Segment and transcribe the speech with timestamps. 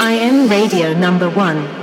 [0.00, 1.79] I am radio number one.